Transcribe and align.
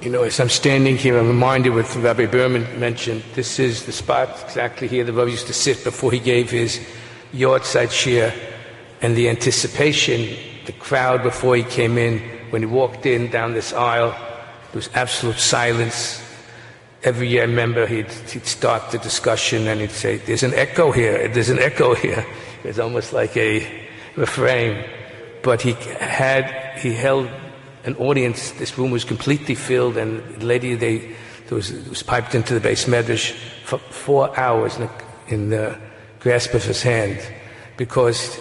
You 0.00 0.08
know, 0.08 0.22
as 0.22 0.40
I'm 0.40 0.48
standing 0.48 0.96
here, 0.96 1.18
I'm 1.18 1.28
reminded 1.28 1.74
what 1.74 1.94
Rabbi 1.94 2.24
Berman 2.24 2.80
mentioned. 2.80 3.22
This 3.34 3.58
is 3.58 3.84
the 3.84 3.92
spot 3.92 4.30
exactly 4.42 4.88
here 4.88 5.04
the 5.04 5.12
Rabbi 5.12 5.32
used 5.32 5.46
to 5.48 5.52
sit 5.52 5.84
before 5.84 6.10
he 6.10 6.18
gave 6.18 6.50
his 6.50 6.80
yahrzeit 7.34 7.88
shiur, 7.88 8.32
and 9.02 9.14
the 9.14 9.28
anticipation, 9.28 10.38
the 10.64 10.72
crowd 10.72 11.22
before 11.22 11.54
he 11.54 11.64
came 11.64 11.98
in, 11.98 12.18
when 12.48 12.62
he 12.62 12.66
walked 12.66 13.04
in 13.04 13.30
down 13.30 13.52
this 13.52 13.74
aisle, 13.74 14.12
there 14.12 14.76
was 14.76 14.88
absolute 14.94 15.38
silence. 15.38 16.22
Every 17.04 17.28
year, 17.28 17.42
I 17.42 17.44
remember 17.44 17.86
he'd, 17.86 18.10
he'd 18.10 18.46
start 18.46 18.92
the 18.92 18.98
discussion 18.98 19.66
and 19.66 19.82
he'd 19.82 19.90
say, 19.90 20.16
There's 20.16 20.42
an 20.42 20.54
echo 20.54 20.92
here, 20.92 21.28
there's 21.28 21.50
an 21.50 21.58
echo 21.58 21.94
here. 21.94 22.24
It's 22.64 22.78
almost 22.78 23.12
like 23.12 23.36
a 23.36 23.86
refrain. 24.16 24.82
But 25.42 25.60
he 25.60 25.72
had, 25.72 26.78
he 26.78 26.94
held 26.94 27.28
an 27.84 27.96
audience. 27.96 28.52
This 28.52 28.76
room 28.78 28.90
was 28.90 29.04
completely 29.04 29.54
filled, 29.54 29.96
and 29.96 30.22
the 30.40 30.46
lady 30.46 30.74
they 30.74 31.16
there 31.50 31.56
was, 31.56 31.72
was 31.88 32.02
piped 32.04 32.36
into 32.36 32.56
the 32.56 32.68
beis 32.68 32.86
medrash 32.86 33.32
for 33.64 33.78
four 33.78 34.38
hours 34.38 34.76
in 34.76 34.82
the, 34.86 35.34
in 35.34 35.50
the 35.50 35.78
grasp 36.20 36.54
of 36.54 36.62
his 36.62 36.80
hand, 36.80 37.20
because 37.76 38.38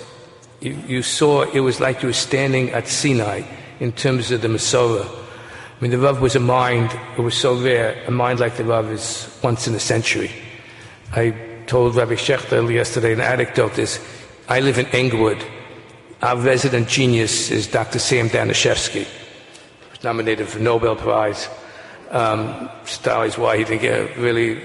you, 0.62 0.78
you, 0.88 1.02
saw 1.02 1.42
it 1.42 1.62
was 1.62 1.80
like 1.80 2.04
you 2.04 2.10
were 2.10 2.14
standing 2.14 2.70
at 2.70 2.88
Sinai 2.88 3.42
in 3.80 3.92
terms 3.94 4.30
of 4.30 4.44
the 4.44 4.48
Masorah. 4.48 5.08
I 5.08 5.82
mean, 5.82 5.90
the 5.90 5.98
Rav 5.98 6.22
was 6.22 6.36
a 6.36 6.40
mind, 6.40 6.92
it 7.18 7.22
was 7.22 7.36
so 7.36 7.60
rare, 7.60 8.04
a 8.06 8.12
mind 8.12 8.40
like 8.40 8.58
the 8.58 8.66
Rav 8.66 8.92
is 8.92 9.36
once 9.42 9.68
in 9.68 9.74
a 9.74 9.80
century. 9.80 10.30
I 11.14 11.34
told 11.66 11.96
Rabbi 11.96 12.14
Shechter 12.14 12.72
yesterday 12.72 13.14
an 13.14 13.22
anecdote 13.22 13.80
is, 13.80 14.00
I 14.48 14.60
live 14.60 14.78
in 14.78 14.86
Englewood. 14.88 15.44
Our 16.22 16.38
resident 16.38 16.90
genius 16.90 17.50
is 17.50 17.66
Dr. 17.66 17.98
Sam 17.98 18.30
Danishefsky 18.30 19.08
nominated 20.04 20.48
for 20.48 20.60
Nobel 20.60 20.96
Prize. 20.96 21.50
Um, 22.12 22.70
why 23.38 23.58
he 23.58 23.78
get 23.78 24.18
really, 24.18 24.62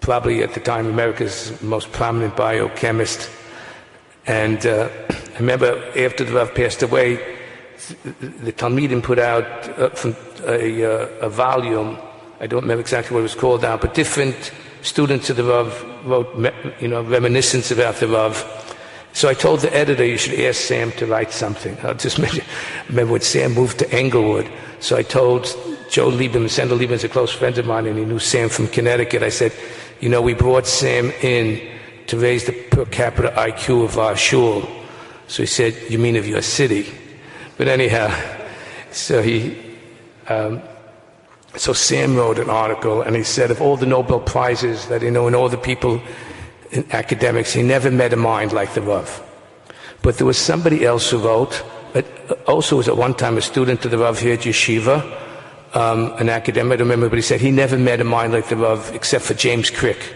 probably 0.00 0.42
at 0.42 0.54
the 0.54 0.60
time, 0.60 0.86
America's 0.86 1.60
most 1.62 1.90
prominent 1.92 2.36
biochemist. 2.36 3.28
And 4.26 4.64
uh, 4.64 4.88
I 5.10 5.38
remember 5.38 5.82
after 5.96 6.24
the 6.24 6.32
Rav 6.32 6.54
passed 6.54 6.82
away, 6.82 7.16
the 8.20 8.52
Talmidim 8.52 9.02
put 9.02 9.18
out 9.18 9.44
uh, 9.78 9.90
a, 10.46 10.84
uh, 10.84 11.26
a, 11.26 11.28
volume. 11.30 11.98
I 12.38 12.46
don't 12.46 12.62
remember 12.62 12.80
exactly 12.80 13.14
what 13.14 13.20
it 13.20 13.24
was 13.24 13.34
called 13.34 13.62
now, 13.62 13.76
but 13.76 13.94
different 13.94 14.52
students 14.82 15.30
of 15.30 15.36
the 15.36 15.44
Rav 15.44 15.84
wrote, 16.04 16.54
you 16.80 16.88
know, 16.88 17.02
reminiscence 17.02 17.70
about 17.70 17.96
the 17.96 18.08
Rav. 18.08 18.59
So 19.12 19.28
I 19.28 19.34
told 19.34 19.60
the 19.60 19.74
editor, 19.74 20.04
you 20.04 20.16
should 20.16 20.38
ask 20.40 20.60
Sam 20.60 20.92
to 20.92 21.06
write 21.06 21.32
something. 21.32 21.76
I 21.82 21.92
just 21.94 22.18
mention, 22.24 22.44
remember 22.88 23.12
when 23.12 23.20
Sam 23.20 23.54
moved 23.54 23.78
to 23.80 23.92
Englewood. 23.92 24.50
So 24.78 24.96
I 24.96 25.02
told 25.02 25.44
Joe 25.90 26.10
Lieberman, 26.10 26.48
Sandra 26.48 26.76
Lieberman 26.76 26.92
is 26.92 27.04
a 27.04 27.08
close 27.08 27.32
friend 27.32 27.56
of 27.58 27.66
mine, 27.66 27.86
and 27.86 27.98
he 27.98 28.04
knew 28.04 28.18
Sam 28.18 28.48
from 28.48 28.68
Connecticut. 28.68 29.22
I 29.22 29.28
said, 29.28 29.52
you 30.00 30.08
know, 30.08 30.22
we 30.22 30.34
brought 30.34 30.66
Sam 30.66 31.10
in 31.22 31.60
to 32.06 32.18
raise 32.18 32.44
the 32.44 32.52
per 32.52 32.86
capita 32.86 33.32
IQ 33.36 33.84
of 33.84 33.98
our 33.98 34.16
shul. 34.16 34.68
So 35.26 35.42
he 35.42 35.46
said, 35.46 35.76
you 35.88 35.98
mean 35.98 36.16
of 36.16 36.26
your 36.26 36.42
city? 36.42 36.86
But 37.56 37.68
anyhow, 37.68 38.12
so 38.90 39.22
he, 39.22 39.56
um, 40.28 40.62
so 41.56 41.72
Sam 41.72 42.16
wrote 42.16 42.38
an 42.38 42.48
article, 42.48 43.02
and 43.02 43.16
he 43.16 43.24
said 43.24 43.50
of 43.50 43.60
all 43.60 43.76
the 43.76 43.86
Nobel 43.86 44.20
Prizes 44.20 44.86
that 44.86 45.02
you 45.02 45.10
know, 45.10 45.26
and 45.26 45.36
all 45.36 45.48
the 45.48 45.58
people 45.58 46.00
academics, 46.90 47.52
he 47.52 47.62
never 47.62 47.90
met 47.90 48.12
a 48.12 48.16
mind 48.16 48.52
like 48.52 48.74
the 48.74 48.82
Rav. 48.82 49.22
But 50.02 50.18
there 50.18 50.26
was 50.26 50.38
somebody 50.38 50.84
else 50.84 51.10
who 51.10 51.18
wrote, 51.18 51.62
but 51.92 52.06
also 52.46 52.76
was 52.76 52.88
at 52.88 52.96
one 52.96 53.14
time 53.14 53.36
a 53.36 53.42
student 53.42 53.84
of 53.84 53.90
the 53.90 53.98
Rav 53.98 54.18
here 54.18 54.34
at 54.34 54.40
Yeshiva, 54.40 55.18
um, 55.74 56.12
an 56.18 56.28
academic, 56.28 56.74
I 56.74 56.76
don't 56.76 56.88
remember, 56.88 57.08
but 57.08 57.16
he 57.16 57.22
said 57.22 57.40
he 57.40 57.50
never 57.50 57.78
met 57.78 58.00
a 58.00 58.04
mind 58.04 58.32
like 58.32 58.48
the 58.48 58.56
Rav 58.56 58.94
except 58.94 59.24
for 59.24 59.34
James 59.34 59.70
Crick, 59.70 60.14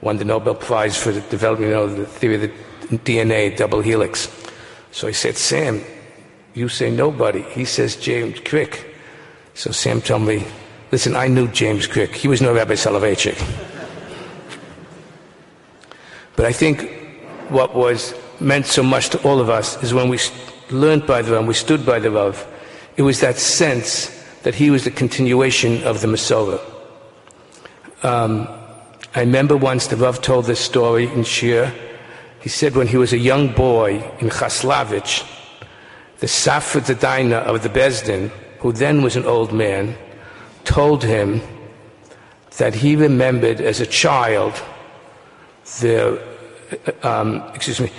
won 0.00 0.16
the 0.18 0.24
Nobel 0.24 0.54
Prize 0.54 0.96
for 0.96 1.12
the 1.12 1.22
development 1.22 1.72
of 1.72 1.96
the 1.96 2.06
theory 2.06 2.34
of 2.36 2.40
the 2.42 2.48
DNA, 2.98 3.56
double 3.56 3.80
helix. 3.80 4.30
So 4.92 5.08
I 5.08 5.12
said, 5.12 5.36
Sam, 5.36 5.82
you 6.54 6.68
say 6.68 6.90
nobody. 6.90 7.42
He 7.42 7.64
says 7.64 7.96
James 7.96 8.40
Crick. 8.40 8.94
So 9.54 9.72
Sam 9.72 10.00
told 10.00 10.22
me, 10.22 10.46
listen, 10.92 11.16
I 11.16 11.28
knew 11.28 11.48
James 11.48 11.86
Crick. 11.86 12.14
He 12.14 12.28
was 12.28 12.40
no 12.40 12.54
Rabbi 12.54 12.74
Soloveitchik. 12.74 13.75
But 16.36 16.44
I 16.44 16.52
think 16.52 16.90
what 17.48 17.74
was 17.74 18.14
meant 18.40 18.66
so 18.66 18.82
much 18.82 19.08
to 19.10 19.22
all 19.22 19.40
of 19.40 19.48
us 19.48 19.82
is 19.82 19.94
when 19.94 20.08
we 20.08 20.18
learned 20.70 21.06
by 21.06 21.22
the 21.22 21.32
Rav, 21.32 21.46
we 21.46 21.54
stood 21.54 21.86
by 21.86 21.98
the 21.98 22.10
Rav, 22.10 22.46
it 22.96 23.02
was 23.02 23.20
that 23.20 23.38
sense 23.38 24.10
that 24.42 24.54
he 24.54 24.70
was 24.70 24.84
the 24.84 24.90
continuation 24.90 25.82
of 25.84 26.02
the 26.02 26.06
Masorah. 26.06 26.60
Um, 28.02 28.46
I 29.14 29.20
remember 29.20 29.56
once 29.56 29.86
the 29.86 29.96
Rav 29.96 30.20
told 30.20 30.44
this 30.44 30.60
story 30.60 31.04
in 31.04 31.22
shiur. 31.22 31.74
He 32.40 32.48
said 32.48 32.76
when 32.76 32.86
he 32.86 32.96
was 32.96 33.12
a 33.12 33.18
young 33.18 33.48
boy 33.52 33.96
in 34.20 34.28
Chaslavich, 34.28 35.24
the 36.18 36.26
Safra 36.26 36.80
Daina 36.82 37.38
of 37.38 37.62
the 37.62 37.68
Bezdin, 37.68 38.28
who 38.60 38.72
then 38.72 39.02
was 39.02 39.16
an 39.16 39.24
old 39.24 39.52
man, 39.52 39.96
told 40.64 41.02
him 41.02 41.40
that 42.58 42.74
he 42.74 42.94
remembered 42.94 43.60
as 43.60 43.80
a 43.80 43.86
child 43.86 44.62
um, 47.02 47.42
excuse 47.54 47.80
me, 47.80 47.90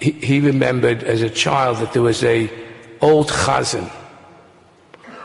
he, 0.00 0.12
he, 0.12 0.40
remembered 0.40 1.02
as 1.02 1.22
a 1.22 1.30
child 1.30 1.78
that 1.78 1.92
there 1.92 2.02
was 2.02 2.22
a 2.22 2.50
old 3.00 3.28
chazan 3.28 3.90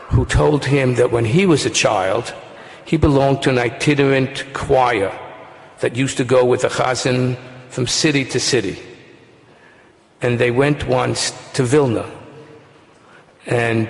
who 0.08 0.24
told 0.26 0.64
him 0.64 0.94
that 0.96 1.12
when 1.12 1.24
he 1.24 1.46
was 1.46 1.66
a 1.66 1.70
child, 1.70 2.34
he 2.84 2.96
belonged 2.96 3.42
to 3.42 3.50
an 3.50 3.58
itinerant 3.58 4.44
choir 4.52 5.16
that 5.80 5.94
used 5.94 6.16
to 6.16 6.24
go 6.24 6.44
with 6.44 6.62
the 6.62 6.68
chazan 6.68 7.36
from 7.68 7.86
city 7.86 8.24
to 8.24 8.40
city. 8.40 8.78
And 10.22 10.38
they 10.38 10.50
went 10.50 10.86
once 10.86 11.30
to 11.52 11.62
Vilna. 11.62 12.10
And, 13.46 13.88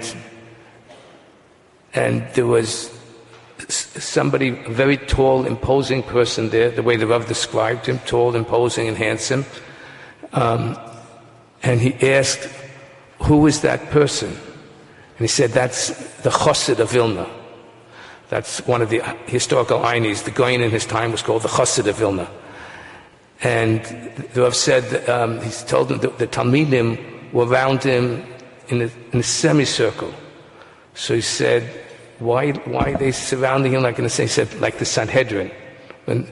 and 1.95 2.29
there 2.35 2.47
was 2.47 3.00
somebody, 3.97 4.49
a 4.51 4.71
very 4.71 4.97
tall, 4.97 5.47
imposing 5.47 6.03
person 6.03 6.51
there, 6.51 6.71
the 6.71 6.83
way 6.83 6.97
the 6.97 7.07
Rav 7.07 7.27
described 7.27 7.87
him, 7.87 7.99
tall, 8.01 8.37
imposing, 8.37 8.89
and 8.89 8.97
handsome. 8.97 9.45
Um, 10.33 10.79
and 11.63 11.81
he 11.81 11.95
asked, 12.11 12.49
Who 13.23 13.47
is 13.47 13.63
that 13.63 13.91
person? 13.91 14.29
And 14.29 15.19
he 15.19 15.27
said, 15.27 15.51
That's 15.51 15.89
the 16.23 16.31
Chassid 16.31 16.79
of 16.79 16.91
Vilna. 16.91 17.29
That's 18.29 18.65
one 18.67 18.81
of 18.81 18.91
the 18.91 19.03
historical 19.27 19.81
Einis. 19.81 20.23
The 20.23 20.31
Goyen 20.31 20.61
in 20.61 20.71
his 20.71 20.87
time 20.87 21.11
was 21.11 21.23
called 21.23 21.43
the 21.43 21.49
Chassid 21.49 21.89
of 21.89 21.97
Vilna. 21.97 22.31
And 23.43 23.83
the 24.35 24.43
Rav 24.43 24.55
said, 24.55 25.09
um, 25.09 25.41
he 25.41 25.51
told 25.51 25.89
them 25.89 25.99
that 26.01 26.19
the 26.19 26.27
Talmidim 26.27 27.33
were 27.33 27.47
around 27.47 27.83
him 27.83 28.25
in 28.69 28.83
a, 28.83 28.91
in 29.13 29.21
a 29.21 29.23
semicircle. 29.23 30.13
So 30.95 31.15
he 31.15 31.23
said, 31.23 31.69
why, 32.21 32.53
why 32.53 32.93
are 32.93 32.99
they 32.99 33.13
surrounding 33.13 33.73
him 33.73 33.83
like 33.83 33.99
in 33.99 34.05
the 34.05 34.11
same 34.11 34.29
said 34.29 34.53
like 34.61 34.79
the 34.79 34.85
Sanhedrin? 34.85 35.51
When, 36.05 36.31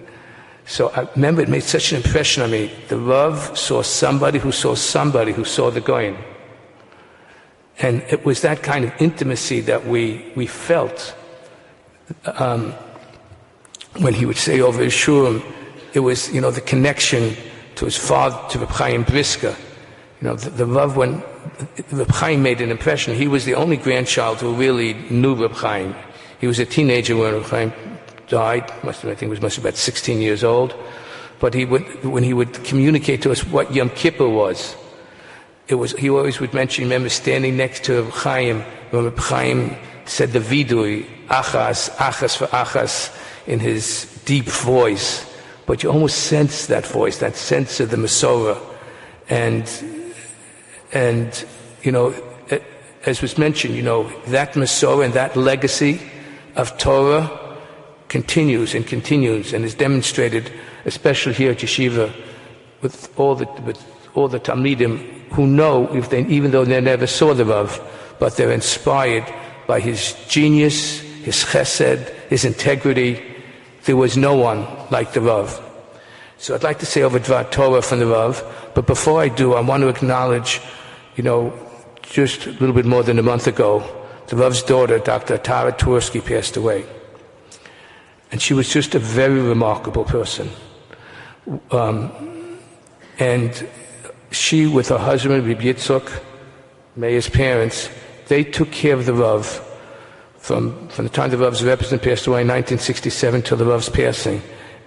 so 0.66 0.90
I 0.90 1.08
remember 1.14 1.40
it 1.40 1.48
made 1.48 1.62
such 1.62 1.92
an 1.92 1.96
impression 1.96 2.42
on 2.42 2.50
me. 2.50 2.70
The 2.88 2.98
Rav 2.98 3.58
saw 3.58 3.82
somebody 3.82 4.38
who 4.38 4.52
saw 4.52 4.74
somebody 4.74 5.32
who 5.32 5.44
saw 5.44 5.70
the 5.70 5.80
Goyen. 5.80 6.16
And 7.80 8.02
it 8.02 8.24
was 8.24 8.42
that 8.42 8.62
kind 8.62 8.84
of 8.84 8.92
intimacy 9.00 9.60
that 9.62 9.86
we, 9.86 10.30
we 10.36 10.46
felt 10.46 11.14
um, 12.26 12.74
when 13.98 14.14
he 14.14 14.26
would 14.26 14.36
say 14.36 14.60
over 14.60 14.82
his 14.82 14.92
shurim, 14.92 15.42
it 15.94 16.00
was, 16.00 16.32
you 16.32 16.40
know, 16.40 16.50
the 16.50 16.60
connection 16.60 17.34
to 17.76 17.84
his 17.84 17.96
father, 17.96 18.38
to 18.50 18.58
Reb 18.58 18.68
Chaim 18.68 19.02
Brisker. 19.04 19.56
You 20.20 20.28
know, 20.28 20.34
the, 20.34 20.50
the 20.50 20.88
when 20.88 21.22
Reb 21.92 22.10
Chaim 22.10 22.42
made 22.42 22.60
an 22.60 22.70
impression. 22.70 23.14
He 23.14 23.28
was 23.28 23.44
the 23.44 23.54
only 23.54 23.76
grandchild 23.76 24.38
who 24.38 24.54
really 24.54 24.94
knew 25.10 25.34
Reb 25.34 25.52
Chaim. 25.52 25.94
He 26.40 26.46
was 26.46 26.58
a 26.58 26.66
teenager 26.66 27.16
when 27.16 27.34
Reb 27.34 27.44
Chaim 27.44 27.72
died. 28.28 28.70
Must 28.84 29.02
have, 29.02 29.10
I 29.10 29.14
think 29.14 29.28
he 29.28 29.30
was 29.30 29.40
must 29.40 29.56
have 29.56 29.64
about 29.64 29.76
16 29.76 30.20
years 30.20 30.44
old. 30.44 30.74
But 31.40 31.54
he 31.54 31.64
would, 31.64 32.04
when 32.04 32.24
he 32.24 32.32
would 32.32 32.64
communicate 32.64 33.22
to 33.22 33.30
us 33.30 33.44
what 33.44 33.72
Yom 33.72 33.90
Kippur 33.90 34.28
was, 34.28 34.76
it 35.68 35.74
was, 35.74 35.92
he 35.92 36.10
always 36.10 36.40
would 36.40 36.54
mention, 36.54 36.84
remember 36.84 37.08
standing 37.08 37.56
next 37.56 37.84
to 37.84 38.02
Reb 38.02 38.12
Chaim, 38.12 38.60
when 38.90 39.04
Reb 39.04 39.18
Chaim 39.18 39.76
said 40.06 40.32
the 40.32 40.40
vidui, 40.40 41.06
achas, 41.28 41.90
achas 41.96 42.36
for 42.36 42.46
achas, 42.46 43.14
in 43.46 43.60
his 43.60 44.20
deep 44.24 44.46
voice. 44.46 45.24
But 45.66 45.82
you 45.82 45.90
almost 45.90 46.24
sense 46.24 46.66
that 46.66 46.86
voice, 46.86 47.18
that 47.18 47.36
sense 47.36 47.80
of 47.80 47.90
the 47.90 47.96
Masorah. 47.96 48.58
And 49.28 49.66
and, 50.92 51.44
you 51.82 51.92
know, 51.92 52.14
as 53.06 53.22
was 53.22 53.38
mentioned, 53.38 53.74
you 53.74 53.82
know, 53.82 54.10
that 54.26 54.52
Masorah 54.54 55.04
and 55.04 55.14
that 55.14 55.36
legacy 55.36 56.00
of 56.56 56.76
Torah 56.78 57.56
continues 58.08 58.74
and 58.74 58.86
continues 58.86 59.52
and 59.52 59.64
is 59.64 59.74
demonstrated, 59.74 60.50
especially 60.84 61.34
here 61.34 61.52
at 61.52 61.58
Yeshiva, 61.58 62.12
with 62.80 63.12
all 63.18 63.34
the, 63.34 63.46
with 63.62 63.84
all 64.14 64.28
the 64.28 64.40
Talmidim 64.40 64.98
who 65.32 65.46
know, 65.46 65.94
if 65.94 66.10
they, 66.10 66.24
even 66.26 66.50
though 66.50 66.64
they 66.64 66.80
never 66.80 67.06
saw 67.06 67.34
the 67.34 67.44
Rav, 67.44 67.80
but 68.18 68.36
they're 68.36 68.52
inspired 68.52 69.24
by 69.66 69.80
his 69.80 70.14
genius 70.28 71.02
his 71.28 71.44
chesed, 71.44 72.08
his 72.30 72.44
integrity. 72.44 73.22
There 73.84 73.96
was 73.96 74.16
no 74.16 74.34
one 74.34 74.66
like 74.90 75.12
the 75.12 75.20
Rav. 75.20 75.64
So 76.38 76.54
I'd 76.54 76.62
like 76.62 76.78
to 76.78 76.86
say 76.86 77.02
over 77.02 77.18
Dvar 77.18 77.50
Torah 77.50 77.82
from 77.82 77.98
the 77.98 78.06
Rav, 78.06 78.70
but 78.74 78.86
before 78.86 79.20
I 79.20 79.28
do, 79.28 79.54
I 79.54 79.60
want 79.60 79.82
to 79.82 79.88
acknowledge, 79.88 80.60
you 81.16 81.24
know, 81.24 81.52
just 82.02 82.46
a 82.46 82.52
little 82.52 82.72
bit 82.72 82.86
more 82.86 83.02
than 83.02 83.18
a 83.18 83.22
month 83.24 83.48
ago, 83.48 83.82
the 84.28 84.36
Rav's 84.36 84.62
daughter, 84.62 85.00
Dr. 85.00 85.36
Atarah 85.36 85.76
Twersky, 85.76 86.24
passed 86.24 86.56
away. 86.56 86.86
And 88.30 88.40
she 88.40 88.54
was 88.54 88.68
just 88.68 88.94
a 88.94 89.00
very 89.00 89.40
remarkable 89.40 90.04
person. 90.04 90.48
Um, 91.72 92.58
and 93.18 93.68
she, 94.30 94.68
with 94.68 94.88
her 94.90 94.98
husband, 94.98 95.44
Reb 95.44 95.58
Yitzchok, 95.58 96.22
Meir's 96.94 97.28
parents, 97.28 97.88
they 98.28 98.44
took 98.44 98.70
care 98.70 98.94
of 98.94 99.06
the 99.06 99.14
Rav 99.14 99.44
from, 100.36 100.88
from 100.88 101.06
the 101.06 101.10
time 101.10 101.30
the 101.30 101.38
Rav's 101.38 101.64
representative 101.64 102.08
passed 102.08 102.26
away 102.28 102.42
in 102.42 102.48
1967 102.48 103.42
till 103.42 103.56
the 103.56 103.64
Rav's 103.64 103.88
passing. 103.88 104.40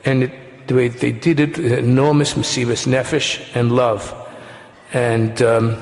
And 0.06 0.24
it, 0.24 0.51
the 0.68 0.76
way 0.76 0.88
they 0.88 1.12
did 1.12 1.40
it, 1.40 1.58
enormous 1.58 2.34
mesiras 2.34 2.88
nefesh 2.88 3.42
and 3.56 3.72
love. 3.72 4.14
And 4.94 5.42
um, 5.42 5.78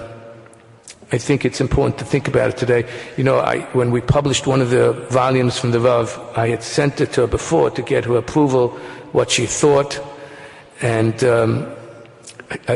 I 1.11 1.17
think 1.17 1.43
it's 1.43 1.59
important 1.59 1.97
to 1.99 2.05
think 2.05 2.27
about 2.27 2.49
it 2.51 2.57
today. 2.57 2.87
You 3.17 3.23
know, 3.23 3.39
I, 3.39 3.61
when 3.73 3.89
we 3.89 4.01
published 4.01 4.45
one 4.45 4.61
of 4.61 4.69
the 4.69 4.93
volumes 5.09 5.57
from 5.57 5.71
the 5.71 5.79
Rav, 5.79 6.19
I 6.35 6.49
had 6.49 6.61
sent 6.61 7.01
it 7.01 7.13
to 7.13 7.21
her 7.21 7.27
before 7.27 7.71
to 7.71 7.81
get 7.81 8.05
her 8.05 8.17
approval, 8.17 8.69
what 9.11 9.31
she 9.31 9.47
thought. 9.47 9.99
And 10.81 11.23
um, 11.23 11.67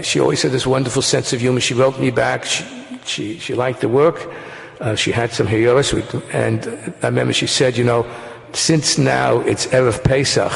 she 0.02 0.20
always 0.20 0.42
had 0.42 0.52
this 0.52 0.66
wonderful 0.66 1.04
sense 1.04 1.32
of 1.32 1.42
humor. 1.42 1.60
She 1.60 1.76
wrote 1.76 2.00
me 2.00 2.10
back. 2.10 2.46
She, 2.46 2.66
she, 3.06 3.38
she 3.38 3.54
liked 3.54 3.82
the 3.82 3.90
work. 3.90 4.32
Uh, 4.80 4.96
she 4.96 5.12
had 5.12 5.32
some 5.32 5.46
heroes. 5.46 5.94
And 6.34 6.94
I 7.04 7.08
remember 7.08 7.34
she 7.34 7.48
said, 7.48 7.78
you 7.78 7.84
know, 7.84 8.06
since 8.54 8.98
now 8.98 9.40
it's 9.42 9.68
Erev 9.68 10.04
Pesach, 10.04 10.52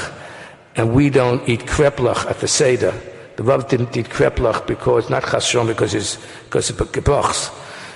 and 0.77 0.93
we 0.93 1.09
don't 1.09 1.47
eat 1.49 1.61
kreplach 1.61 2.29
at 2.29 2.39
the 2.39 2.47
Seder. 2.47 2.93
The 3.35 3.43
Rav 3.43 3.67
didn't 3.67 3.97
eat 3.97 4.09
kreplach 4.09 4.65
because, 4.65 5.09
not 5.09 5.23
chashon, 5.23 5.67
because, 5.67 5.93
it's, 5.93 6.17
because 6.45 6.69
of 6.69 6.77
gebrochts. 6.77 7.51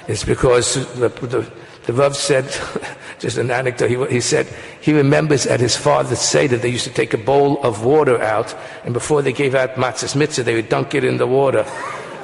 It's 0.07 0.23
because 0.23 0.73
the, 0.95 1.09
the, 1.09 1.51
the 1.85 1.93
Rav 1.93 2.15
said, 2.15 2.45
just 3.19 3.37
an 3.37 3.51
anecdote, 3.51 3.89
he, 3.89 4.15
he, 4.15 4.21
said 4.21 4.47
he 4.81 4.93
remembers 4.93 5.45
at 5.45 5.59
his 5.59 5.77
father's 5.77 6.19
Seder 6.19 6.57
they 6.57 6.69
used 6.69 6.83
to 6.85 6.93
take 6.93 7.13
a 7.13 7.17
bowl 7.17 7.61
of 7.63 7.85
water 7.85 8.21
out, 8.21 8.55
and 8.83 8.93
before 8.93 9.21
they 9.21 9.33
gave 9.33 9.55
out 9.55 9.75
matzahs 9.75 10.15
mitzvah, 10.15 10.43
they 10.43 10.55
would 10.55 10.69
dunk 10.69 10.95
it 10.95 11.03
in 11.03 11.17
the 11.17 11.27
water. 11.27 11.65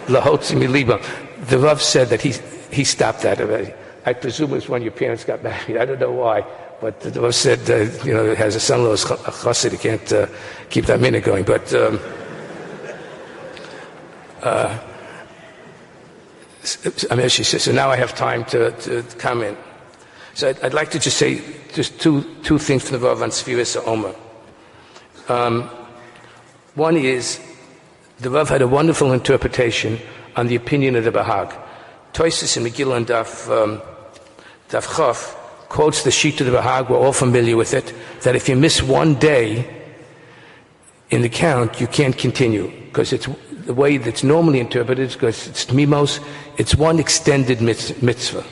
The 0.08 1.60
Rav 1.60 1.82
said 1.82 2.08
that 2.10 2.22
he, 2.22 2.34
he 2.72 2.84
stopped 2.84 3.22
that 3.22 3.42
already. 3.42 3.74
I 4.06 4.14
presume 4.14 4.54
it's 4.54 4.70
when 4.70 4.82
your 4.82 4.92
parents 4.92 5.26
got 5.26 5.44
married. 5.44 5.76
I 5.78 5.86
don't 5.86 6.00
know 6.00 6.14
why. 6.14 6.46
But 6.80 7.00
the 7.02 7.22
Rav 7.22 7.34
said, 7.34 7.70
uh, 7.70 7.92
you 8.04 8.14
know, 8.14 8.36
has 8.36 8.56
a 8.56 8.60
son-in-law, 8.60 8.94
a 8.94 8.96
chassid, 8.96 9.72
he 9.72 9.78
can't 9.78 10.14
uh, 10.14 10.28
keep 10.70 10.86
that 10.86 11.00
minute 11.00 11.24
going. 11.24 11.44
But 11.44 11.74
um, 11.74 12.00
uh, 14.44 14.78
I 17.10 17.16
mean, 17.16 17.30
she 17.30 17.44
says, 17.44 17.64
so 17.64 17.72
now 17.72 17.90
I 17.90 17.96
have 17.96 18.14
time 18.14 18.46
to, 18.46 18.72
to 18.72 19.04
comment. 19.18 19.58
So 20.36 20.50
I'd, 20.50 20.64
I'd, 20.64 20.74
like 20.76 20.92
to 20.92 21.00
just 21.00 21.18
say 21.18 21.42
just 21.74 22.00
two, 22.00 22.24
two 22.44 22.60
things 22.60 22.88
from 22.88 23.00
the 23.00 23.08
Rav 23.08 23.24
on 23.24 23.30
Sfiris 23.30 23.76
Omer. 23.88 24.14
Um, 25.30 25.64
one 26.76 26.96
is, 26.96 27.40
the 28.20 28.30
Rav 28.30 28.50
had 28.50 28.62
a 28.62 28.68
wonderful 28.68 29.14
interpretation 29.14 30.00
on 30.36 30.46
the 30.46 30.56
opinion 30.56 30.96
of 30.96 31.06
the 31.06 31.12
Bahag. 31.12 31.58
Toises 32.14 32.56
in 32.56 32.64
Megillah 32.64 32.98
and 32.98 33.08
Daf, 33.08 33.50
um, 33.50 33.82
Daf 34.70 34.86
Chof 34.86 35.36
quotes 35.70 36.04
the 36.04 36.12
sheet 36.12 36.40
of 36.42 36.48
the 36.48 36.54
Bahag, 36.54 36.90
we're 36.90 36.98
all 36.98 37.14
familiar 37.14 37.58
with 37.58 37.74
it, 37.74 37.94
that 38.22 38.36
if 38.36 38.48
you 38.50 38.56
miss 38.56 38.82
one 38.82 39.16
day 39.16 39.68
in 41.10 41.22
the 41.22 41.30
count, 41.30 41.80
you 41.80 41.88
can't 41.88 42.18
continue 42.18 42.72
because 42.86 43.14
it's 43.14 43.28
the 43.66 43.74
way 43.74 43.98
that's 43.98 44.24
normally 44.24 44.60
interpreted 44.60 45.12
because 45.12 45.48
it's 45.48 45.66
mimos, 45.66 46.20
it's 46.58 46.76
one 46.76 47.00
extended 47.00 47.62
mitzvah. 47.62 48.46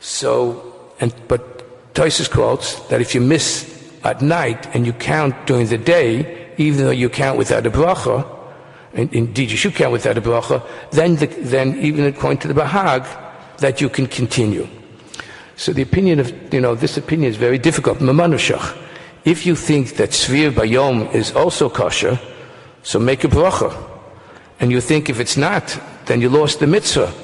So, 0.00 0.92
and, 1.00 1.14
but 1.28 1.94
Toises 1.94 2.30
quotes 2.30 2.80
that 2.88 3.00
if 3.00 3.14
you 3.14 3.20
miss 3.20 3.68
at 4.04 4.20
night 4.20 4.74
and 4.74 4.86
you 4.86 4.92
count 4.92 5.46
during 5.46 5.66
the 5.66 5.78
day, 5.78 6.52
even 6.58 6.84
though 6.84 6.90
you 6.90 7.08
count 7.08 7.38
without 7.38 7.66
a 7.66 7.70
bracha, 7.70 8.26
and 8.94 9.12
indeed 9.14 9.50
you 9.50 9.56
should 9.56 9.74
count 9.74 9.92
without 9.92 10.18
a 10.18 10.20
bracha, 10.20 10.62
then, 10.90 11.16
the, 11.16 11.26
then 11.26 11.78
even 11.80 12.04
according 12.04 12.38
to 12.40 12.48
the 12.48 12.54
Bahag, 12.54 13.06
that 13.58 13.80
you 13.80 13.88
can 13.88 14.06
continue. 14.06 14.68
So 15.62 15.72
the 15.72 15.82
opinion 15.82 16.18
of, 16.18 16.52
you 16.52 16.60
know, 16.60 16.74
this 16.74 16.96
opinion 16.96 17.30
is 17.30 17.36
very 17.36 17.56
difficult. 17.56 17.98
Mamanushach. 17.98 18.76
If 19.24 19.46
you 19.46 19.54
think 19.54 19.94
that 19.94 20.10
Svir 20.10 20.50
Bayom 20.50 21.14
is 21.14 21.30
also 21.36 21.70
kosher, 21.70 22.18
so 22.82 22.98
make 22.98 23.22
a 23.22 23.28
bracha 23.28 23.72
and 24.58 24.72
you 24.72 24.80
think 24.80 25.08
if 25.08 25.20
it's 25.20 25.36
not, 25.36 25.80
then 26.06 26.20
you 26.20 26.28
lost 26.30 26.58
the 26.58 26.66
mitzvah. 26.66 27.14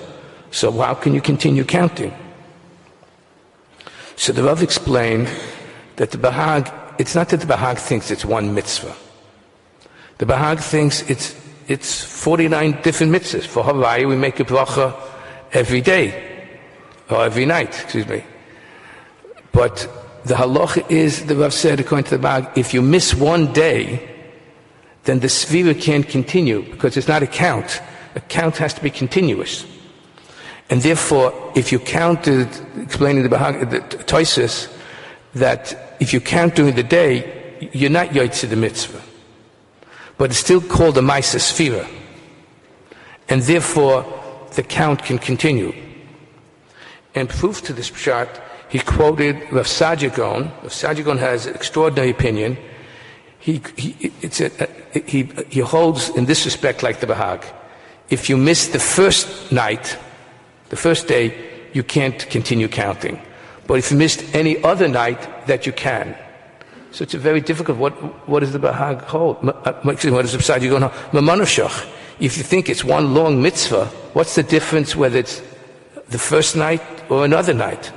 So 0.52 0.70
how 0.70 0.94
can 0.94 1.14
you 1.14 1.20
continue 1.20 1.64
counting? 1.64 2.14
So 4.14 4.32
the 4.32 4.44
Rav 4.44 4.62
explained 4.62 5.28
that 5.96 6.12
the 6.12 6.18
Bahag, 6.18 6.72
it's 6.96 7.16
not 7.16 7.30
that 7.30 7.40
the 7.40 7.52
Bahag 7.52 7.80
thinks 7.80 8.12
it's 8.12 8.24
one 8.24 8.54
mitzvah. 8.54 8.94
The 10.18 10.26
Bahag 10.26 10.60
thinks 10.60 11.02
it's, 11.10 11.34
it's 11.66 12.04
49 12.04 12.82
different 12.82 13.12
mitzvahs. 13.12 13.48
For 13.48 13.64
Hawaii, 13.64 14.04
we 14.04 14.14
make 14.14 14.38
a 14.38 14.44
bracha 14.44 14.94
every 15.52 15.80
day, 15.80 16.27
or 17.10 17.24
every 17.24 17.46
night, 17.46 17.68
excuse 17.82 18.06
me. 18.06 18.24
But 19.52 19.88
the 20.24 20.34
halacha 20.34 20.90
is, 20.90 21.26
the 21.26 21.36
Rav 21.36 21.52
said, 21.52 21.80
according 21.80 22.04
to 22.04 22.18
the 22.18 22.26
Bahag, 22.26 22.56
if 22.56 22.74
you 22.74 22.82
miss 22.82 23.14
one 23.14 23.52
day, 23.52 24.16
then 25.04 25.20
the 25.20 25.28
svira 25.28 25.80
can't 25.80 26.06
continue 26.06 26.62
because 26.70 26.96
it's 26.96 27.08
not 27.08 27.22
a 27.22 27.26
count. 27.26 27.80
A 28.14 28.20
count 28.20 28.56
has 28.58 28.74
to 28.74 28.82
be 28.82 28.90
continuous. 28.90 29.64
And 30.70 30.82
therefore, 30.82 31.52
if 31.54 31.72
you 31.72 31.78
counted, 31.78 32.48
explaining 32.76 33.22
the, 33.22 33.30
Bahag, 33.30 33.70
the 33.70 33.80
Toisis, 34.04 34.70
that 35.34 35.96
if 35.98 36.12
you 36.12 36.20
count 36.20 36.56
during 36.56 36.74
the 36.74 36.82
day, 36.82 37.68
you're 37.72 37.90
not 37.90 38.08
Yotze 38.08 38.48
the 38.48 38.56
mitzvah. 38.56 39.00
But 40.18 40.30
it's 40.30 40.40
still 40.40 40.60
called 40.60 40.98
a 40.98 41.00
Maisa 41.00 41.38
Sphira. 41.38 41.88
And 43.28 43.42
therefore, 43.42 44.04
the 44.56 44.62
count 44.62 45.04
can 45.04 45.18
continue. 45.18 45.72
And 47.18 47.28
proof 47.28 47.62
to 47.62 47.72
this 47.72 47.90
chart, 47.90 48.28
he 48.68 48.78
quoted 48.78 49.34
Rav 49.50 49.66
Saadia 49.66 50.16
Rav 50.16 50.72
Saadia 50.72 51.18
has 51.18 51.46
an 51.46 51.54
extraordinary 51.54 52.10
opinion 52.10 52.56
he, 53.38 53.62
he, 53.76 54.12
a, 54.22 55.00
he, 55.00 55.22
he 55.48 55.60
holds 55.60 56.10
in 56.10 56.26
this 56.26 56.44
respect 56.44 56.82
like 56.82 57.00
the 57.00 57.06
Bahag. 57.06 57.44
If 58.10 58.28
you 58.28 58.36
miss 58.36 58.68
the 58.68 58.78
first 58.78 59.52
night, 59.52 59.96
the 60.70 60.76
first 60.76 61.08
day, 61.08 61.34
you 61.72 61.82
can't 61.82 62.28
continue 62.30 62.68
counting. 62.68 63.20
But 63.66 63.78
if 63.78 63.90
you 63.90 63.96
missed 63.96 64.22
any 64.34 64.62
other 64.62 64.88
night, 64.88 65.46
that 65.46 65.66
you 65.66 65.72
can. 65.72 66.16
So 66.90 67.02
it's 67.02 67.14
a 67.14 67.18
very 67.18 67.40
difficult. 67.40 67.78
What, 67.78 67.92
what 68.28 68.40
does 68.40 68.52
the 68.52 68.58
Bahag 68.58 69.02
hold? 69.02 69.36
Uh, 69.46 69.72
excuse 69.84 70.10
me, 70.10 70.12
what 70.12 70.24
is 70.24 70.32
the 70.32 70.68
Gaon? 70.68 70.82
Mamanushach. 71.12 71.88
If 72.18 72.36
you 72.36 72.42
think 72.42 72.68
it's 72.68 72.82
one 72.82 73.14
long 73.14 73.40
mitzvah, 73.40 73.86
what's 74.14 74.34
the 74.34 74.42
difference 74.42 74.96
whether 74.96 75.18
it's 75.18 75.40
the 76.10 76.18
first 76.18 76.56
night 76.56 76.82
or 77.08 77.24
another 77.24 77.54
night? 77.54 77.92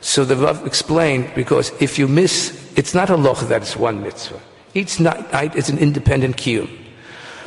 So 0.00 0.24
the 0.24 0.36
Rav 0.36 0.66
explained 0.66 1.32
because 1.34 1.72
if 1.80 1.98
you 1.98 2.06
miss, 2.06 2.72
it's 2.76 2.94
not 2.94 3.10
a 3.10 3.16
loch 3.16 3.40
that 3.48 3.62
it's 3.62 3.76
one 3.76 4.02
mitzvah. 4.02 4.40
Each 4.74 5.00
night 5.00 5.56
is 5.56 5.70
an 5.70 5.78
independent 5.78 6.36
kiyum. 6.36 6.68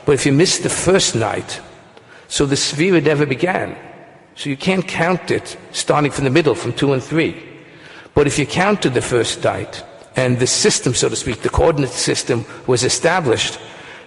But 0.05 0.13
if 0.13 0.25
you 0.25 0.31
miss 0.31 0.59
the 0.59 0.69
first 0.69 1.15
night, 1.15 1.61
so 2.27 2.45
the 2.45 2.55
svira 2.55 3.03
never 3.03 3.25
began. 3.25 3.77
So 4.35 4.49
you 4.49 4.57
can't 4.57 4.87
count 4.87 5.31
it 5.31 5.57
starting 5.71 6.11
from 6.11 6.23
the 6.23 6.29
middle, 6.29 6.55
from 6.55 6.73
two 6.73 6.93
and 6.93 7.03
three. 7.03 7.35
But 8.13 8.27
if 8.27 8.39
you 8.39 8.45
counted 8.45 8.93
the 8.93 9.01
first 9.01 9.43
night, 9.43 9.83
and 10.15 10.39
the 10.39 10.47
system, 10.47 10.95
so 10.95 11.09
to 11.09 11.15
speak, 11.15 11.41
the 11.41 11.49
coordinate 11.49 11.91
system 11.91 12.43
was 12.65 12.83
established, 12.83 13.59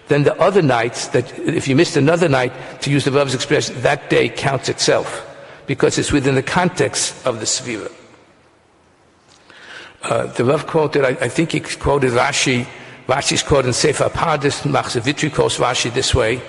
then 0.09 0.23
the 0.23 0.37
other 0.41 0.61
nights, 0.61 1.07
that 1.07 1.39
if 1.39 1.69
you 1.69 1.75
missed 1.75 1.95
another 1.95 2.27
night, 2.27 2.51
to 2.81 2.91
use 2.91 3.05
the 3.05 3.11
Rav's 3.11 3.33
expression, 3.33 3.81
that 3.81 4.09
day 4.09 4.27
counts 4.27 4.67
itself, 4.67 5.25
because 5.71 5.97
it's 5.97 6.11
within 6.11 6.35
the 6.35 6.43
context 6.43 7.25
of 7.25 7.39
the 7.39 7.45
svira. 7.45 7.89
Uh, 10.03 10.25
the 10.33 10.43
Rav 10.43 10.67
quoted, 10.67 11.05
I, 11.05 11.11
I 11.25 11.29
think 11.29 11.53
he 11.53 11.61
quoted 11.61 12.11
Rashi 12.11 12.67
Rashi's 13.07 13.41
quote 13.41 13.65
in 13.65 13.71
Sefer 13.71 14.09
Pardes 14.09 14.63
Machzor 14.63 14.99
Vitri 14.99 15.33
quotes 15.33 15.59
Rashi 15.59 15.93
this 15.93 16.13
way, 16.13 16.41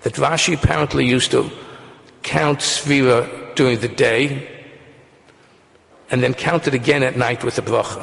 that 0.00 0.14
Rashi 0.14 0.54
apparently 0.54 1.06
used 1.06 1.30
to 1.32 1.50
count 2.22 2.60
Svira 2.60 3.54
during 3.54 3.80
the 3.80 3.88
day 3.88 4.48
and 6.10 6.22
then 6.22 6.32
count 6.32 6.66
it 6.66 6.72
again 6.72 7.02
at 7.02 7.18
night 7.18 7.44
with 7.44 7.56
the 7.56 7.62
bracha. 7.62 8.02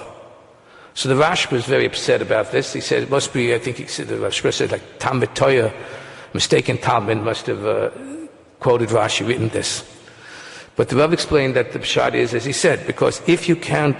So 0.93 1.09
the 1.09 1.15
Rashi 1.15 1.51
was 1.51 1.65
very 1.65 1.87
upset 1.87 2.21
about 2.21 2.51
this. 2.51 2.71
He 2.71 2.81
said 2.81 3.01
it 3.01 3.09
must 3.09 3.33
be, 3.33 3.55
I 3.55 3.57
think 3.57 3.77
he 3.77 3.87
said, 3.87 4.09
the 4.09 4.15
Rashi 4.15 4.53
said 4.53 4.71
like 4.71 4.99
Talmud 4.99 5.33
Toya, 5.33 5.73
mistaken 6.35 6.77
Talmud 6.77 7.23
must 7.23 7.47
have 7.47 7.65
uh, 7.65 7.89
quoted 8.59 8.89
Rashi, 8.89 9.27
written 9.27 9.49
this. 9.49 9.83
But 10.75 10.89
the 10.89 10.95
Rav 10.95 11.13
explained 11.13 11.55
that 11.55 11.73
the 11.73 11.79
Pshat 11.79 12.13
is, 12.13 12.33
as 12.33 12.45
he 12.45 12.53
said, 12.53 12.87
because 12.87 13.21
if 13.27 13.49
you 13.49 13.55
count 13.55 13.97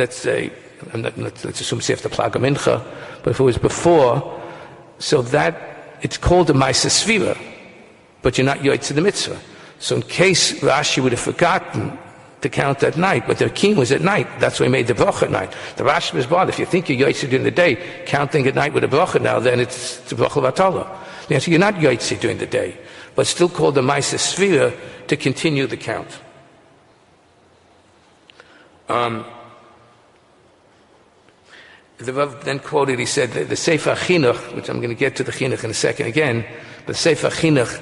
let's 0.00 0.16
say, 0.16 0.50
let's 0.94 1.60
assume 1.60 1.80
say 1.80 1.92
after 1.92 2.08
Plaga 2.08 2.38
Mincha, 2.40 2.82
but 3.22 3.30
if 3.30 3.40
it 3.40 3.42
was 3.42 3.58
before, 3.58 4.40
so 4.98 5.22
that, 5.22 5.98
it's 6.02 6.16
called 6.16 6.48
a 6.50 6.54
Maisa 6.54 6.88
Svira, 6.88 7.38
but 8.22 8.38
you're 8.38 8.46
not 8.46 8.58
Yoitz 8.58 8.92
the 8.92 9.00
mitzvah. 9.00 9.38
So 9.78 9.96
in 9.96 10.02
case 10.02 10.60
Rashi 10.60 11.02
would 11.02 11.12
have 11.12 11.20
forgotten 11.20 11.98
to 12.40 12.48
count 12.48 12.82
at 12.82 12.96
night, 12.96 13.26
but 13.26 13.38
the 13.38 13.50
king 13.50 13.76
was 13.76 13.92
at 13.92 14.00
night. 14.00 14.26
That's 14.40 14.58
why 14.58 14.66
he 14.66 14.72
made 14.72 14.86
the 14.86 14.94
bracha 14.94 15.24
at 15.24 15.30
night. 15.30 15.54
The 15.76 15.84
Rashi 15.84 16.14
was 16.14 16.26
bothered. 16.26 16.54
If 16.54 16.58
you 16.58 16.66
think 16.66 16.88
you're 16.88 17.08
Yoitzi 17.08 17.28
during 17.28 17.44
the 17.44 17.50
day, 17.50 18.04
counting 18.06 18.46
at 18.46 18.54
night 18.54 18.72
with 18.72 18.84
a 18.84 18.88
bracha 18.88 19.20
now, 19.20 19.38
then 19.38 19.60
it's 19.60 19.98
the 20.08 20.16
bracha 20.16 20.40
vatala. 20.50 20.88
The 21.28 21.34
answer, 21.34 21.50
you're 21.50 21.60
not 21.60 21.74
Yoitzi 21.74 22.18
during 22.18 22.38
the 22.38 22.46
day, 22.46 22.76
but 23.14 23.26
still 23.26 23.48
called 23.48 23.74
the 23.74 23.82
Maisa 23.82 24.18
Svira 24.18 24.76
to 25.06 25.16
continue 25.16 25.66
the 25.66 25.76
count. 25.76 26.20
Um, 28.88 29.24
the 31.98 32.12
Rav 32.12 32.44
then 32.44 32.58
quoted, 32.58 32.98
he 32.98 33.06
said, 33.06 33.32
the, 33.32 33.44
the 33.44 33.56
Sefer 33.56 33.94
Chinuch, 33.94 34.54
which 34.54 34.68
I'm 34.68 34.78
going 34.78 34.90
to 34.90 34.94
get 34.94 35.16
to 35.16 35.24
the 35.24 35.32
Chinuch 35.32 35.62
in 35.64 35.70
a 35.70 35.74
second 35.74 36.06
again, 36.06 36.44
the 36.86 36.94
Sefer 36.94 37.28
Chinuch, 37.28 37.80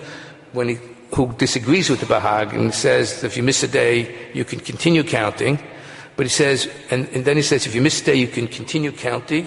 when 0.52 0.68
he, 0.70 0.78
who 1.14 1.32
disagrees 1.34 1.88
with 1.88 2.00
the 2.00 2.06
Bahag 2.06 2.52
and 2.52 2.74
says 2.74 3.22
if 3.24 3.36
you 3.36 3.42
miss 3.42 3.62
a 3.62 3.68
day, 3.68 4.30
you 4.34 4.44
can 4.44 4.60
continue 4.60 5.02
counting. 5.02 5.58
But 6.16 6.26
he 6.26 6.30
says, 6.30 6.68
and, 6.90 7.08
and 7.10 7.24
then 7.24 7.36
he 7.36 7.42
says, 7.42 7.66
if 7.66 7.74
you 7.74 7.80
miss 7.80 8.02
a 8.02 8.04
day, 8.04 8.16
you 8.16 8.26
can 8.26 8.48
continue 8.48 8.90
counting. 8.90 9.46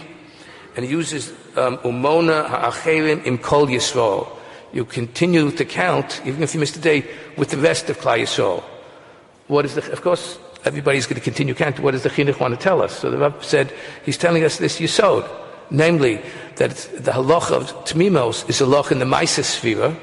And 0.76 0.86
he 0.86 0.92
uses 0.92 1.32
um, 1.58 1.78
umona 1.80 2.48
ha'acherim 2.48 3.26
im 3.28 3.38
kol 3.38 3.68
yisrael. 3.68 4.38
You 4.74 4.86
continue 4.86 5.51
to 5.51 5.66
count, 5.66 6.22
even 6.25 6.44
if 6.44 6.54
you 6.54 6.60
missed 6.60 6.78
a 6.78 6.80
day, 6.80 7.06
with 7.38 7.50
the 7.50 7.58
rest 7.58 7.90
of 7.90 8.00
Klal 8.00 8.20
Yisrael. 8.20 8.63
What 9.48 9.66
is 9.66 9.75
the, 9.75 9.92
of 9.92 10.01
course, 10.01 10.40
everybody's 10.66 11.06
going 11.06 11.16
to 11.16 11.22
continue 11.22 11.54
counting. 11.54 11.84
What 11.84 11.92
does 11.92 12.04
the 12.04 12.10
chinuch 12.10 12.40
want 12.40 12.54
to 12.54 12.60
tell 12.60 12.82
us? 12.82 12.98
So 13.00 13.10
the 13.10 13.18
Rav 13.18 13.44
said 13.44 13.74
he's 14.06 14.18
telling 14.18 14.44
us 14.44 14.58
this 14.58 14.80
yisod, 14.80 15.30
namely 15.70 16.22
that 16.58 16.72
the 16.72 17.12
halach 17.12 17.51
of 17.51 17.74
tmimos 17.86 18.48
is 18.50 18.62
a 18.62 18.66
halach 18.66 18.92
in 18.92 19.00
the 19.00 19.06
Maisa 19.06 19.44
sphere, 19.44 19.96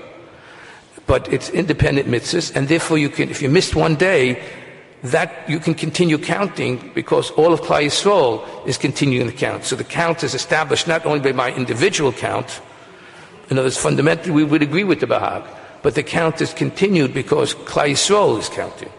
but 1.07 1.33
it's 1.33 1.49
independent 1.51 2.09
mitzvahs, 2.09 2.55
and 2.55 2.69
therefore 2.69 2.99
you 2.99 3.09
can, 3.09 3.31
if 3.31 3.41
you 3.41 3.49
missed 3.49 3.75
one 3.75 3.95
day, 3.95 4.43
that 5.03 5.49
you 5.49 5.61
can 5.61 5.75
continue 5.75 6.19
counting 6.19 6.91
because 6.95 7.31
all 7.33 7.53
of 7.53 7.61
Klal 7.61 7.87
Yisrael 7.87 8.67
is 8.67 8.77
continuing 8.77 9.31
to 9.31 9.37
count. 9.37 9.65
So 9.65 9.77
the 9.77 9.85
count 9.85 10.25
is 10.25 10.35
established 10.35 10.89
not 10.89 11.07
only 11.07 11.21
by 11.21 11.33
my 11.33 11.53
individual 11.53 12.13
count, 12.13 12.61
in 13.51 13.59
other 13.59 13.67
words, 13.67 13.79
fundamentally 13.79 14.31
we 14.31 14.45
would 14.45 14.63
agree 14.63 14.85
with 14.85 15.01
the 15.01 15.07
Bahag, 15.07 15.47
but 15.83 15.95
the 15.95 16.03
count 16.03 16.41
is 16.41 16.53
continued 16.53 17.15
because 17.15 17.55
Klal 17.55 17.91
Yisrael 17.91 18.39
is 18.39 18.49
counting. 18.49 18.91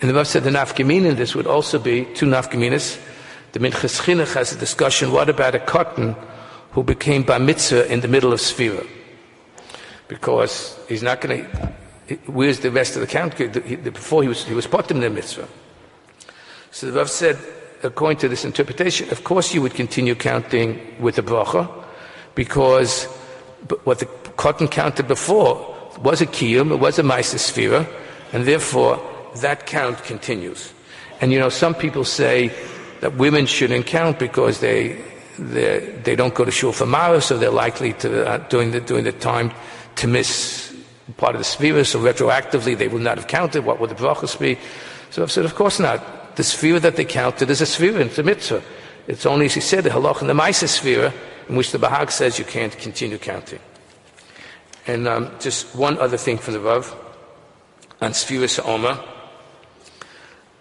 And 0.00 0.10
the 0.10 0.14
Rav 0.14 0.28
said 0.28 0.44
the 0.44 0.50
nafkamin 0.50 1.06
in 1.06 1.16
this 1.16 1.34
would 1.34 1.46
also 1.46 1.78
be 1.78 2.04
two 2.04 2.26
nafkaminas. 2.26 3.00
The 3.52 3.58
Minchas 3.60 4.02
Chinuch 4.02 4.34
has 4.34 4.52
a 4.52 4.58
discussion, 4.58 5.12
what 5.12 5.28
about 5.28 5.54
a 5.54 5.60
katan 5.60 6.16
who 6.72 6.82
became 6.82 7.22
bar 7.22 7.38
mitzvah 7.38 7.90
in 7.92 8.00
the 8.00 8.08
middle 8.08 8.32
of 8.32 8.40
Sfira? 8.40 8.86
Because 10.08 10.78
he's 10.88 11.02
not 11.02 11.20
going 11.20 11.44
to, 12.08 12.14
where's 12.26 12.60
the 12.60 12.70
rest 12.70 12.96
of 12.96 13.00
the 13.00 13.06
count? 13.06 13.36
Before 13.38 14.22
he 14.22 14.28
was, 14.28 14.44
he 14.44 14.54
was 14.54 14.66
put 14.66 14.90
in 14.90 15.00
the 15.00 15.10
mitzvah. 15.10 15.48
So 16.70 16.90
the 16.90 16.98
Rav 16.98 17.08
said, 17.08 17.38
according 17.82 18.18
to 18.18 18.28
this 18.28 18.44
interpretation, 18.44 19.08
of 19.10 19.24
course 19.24 19.54
you 19.54 19.62
would 19.62 19.74
continue 19.74 20.14
counting 20.14 20.96
with 21.00 21.16
the 21.16 21.22
bracha, 21.22 21.83
because 22.34 23.04
what 23.84 23.98
the 23.98 24.06
katan 24.36 24.70
counted 24.70 25.08
before 25.08 25.74
was 26.00 26.20
a 26.20 26.26
kiyum, 26.26 26.72
it 26.72 26.80
was 26.80 26.98
a 26.98 27.02
Maisa 27.02 27.38
Sfira, 27.38 27.88
and 28.32 28.44
therefore 28.44 29.00
that 29.40 29.66
count 29.66 30.02
continues. 30.04 30.72
And 31.20 31.32
you 31.32 31.38
know, 31.38 31.48
some 31.48 31.74
people 31.74 32.04
say 32.04 32.50
that 33.00 33.16
women 33.16 33.46
shouldn't 33.46 33.86
count 33.86 34.18
because 34.18 34.60
they 34.60 35.00
they, 35.38 36.14
don't 36.14 36.34
go 36.34 36.44
to 36.44 36.50
shul 36.50 36.72
for 36.72 36.86
Mara, 36.86 37.20
so 37.20 37.36
they're 37.36 37.50
likely 37.50 37.92
to 37.94 38.26
uh, 38.26 38.38
during 38.48 38.70
the 38.70 38.80
during 38.80 39.04
the 39.04 39.12
time 39.12 39.52
to 39.96 40.06
miss 40.06 40.72
part 41.16 41.34
of 41.34 41.40
the 41.40 41.44
sphere. 41.44 41.84
So 41.84 42.00
retroactively, 42.00 42.76
they 42.76 42.88
will 42.88 43.00
not 43.00 43.18
have 43.18 43.26
counted. 43.26 43.64
What 43.64 43.80
would 43.80 43.90
the 43.90 43.96
brachas 43.96 44.38
be? 44.38 44.58
So 45.10 45.22
I've 45.22 45.32
said, 45.32 45.44
of 45.44 45.54
course 45.54 45.78
not. 45.78 46.36
The 46.36 46.44
sphere 46.44 46.80
that 46.80 46.96
they 46.96 47.04
counted 47.04 47.50
is 47.50 47.60
a 47.60 47.66
sphere. 47.66 48.00
in 48.00 48.08
the 48.08 48.22
mitzvah. 48.22 48.62
It's 49.06 49.26
only, 49.26 49.46
as 49.46 49.54
he 49.54 49.60
said, 49.60 49.84
the 49.84 49.90
halach 49.90 50.22
in 50.22 50.28
the 50.28 50.34
Maisa 50.34 50.66
sphere, 50.66 51.12
in 51.48 51.56
which 51.56 51.72
the 51.72 51.78
Bahag 51.78 52.10
says 52.10 52.38
you 52.38 52.44
can't 52.44 52.76
continue 52.78 53.18
counting. 53.18 53.60
And 54.86 55.08
um, 55.08 55.30
just 55.40 55.74
one 55.74 55.98
other 55.98 56.16
thing 56.16 56.38
from 56.38 56.54
the 56.54 56.60
Rav 56.60 56.94
on 58.00 58.12
Sfira 58.12 58.48
Sa'oma. 58.48 59.02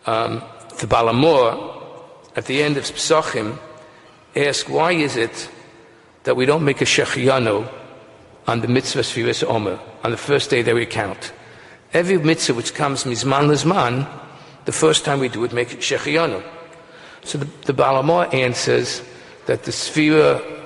Um, 0.05 0.43
the 0.79 0.87
Ba'al 0.87 1.11
HaMaor, 1.11 2.01
at 2.35 2.45
the 2.45 2.61
end 2.61 2.77
of 2.77 2.83
Psachim, 2.83 3.59
ask 4.35 4.67
why 4.69 4.93
is 4.93 5.15
it 5.17 5.49
that 6.23 6.35
we 6.35 6.45
don't 6.45 6.63
make 6.63 6.81
a 6.81 6.85
Shechianu 6.85 7.69
on 8.47 8.61
the 8.61 8.67
mitzvah 8.67 9.01
Sfiris 9.01 9.43
Omer, 9.47 9.79
on 10.03 10.11
the 10.11 10.17
first 10.17 10.49
day 10.49 10.61
that 10.61 10.75
we 10.75 10.85
count. 10.85 11.31
Every 11.93 12.17
mitzvah 12.17 12.53
which 12.53 12.73
comes 12.73 13.03
Mizman 13.03 13.47
Lizman, 13.47 14.07
the 14.65 14.71
first 14.71 15.05
time 15.05 15.19
we 15.19 15.29
do 15.29 15.43
it, 15.43 15.53
make 15.53 15.73
it 15.73 15.79
Shechianu. 15.79 16.43
So 17.23 17.37
the, 17.37 17.45
the 17.65 17.73
Ba'al 17.73 18.03
HaMaor 18.03 18.33
answers 18.33 19.01
that 19.45 19.63
the 19.63 19.71
Sfira 19.71 20.62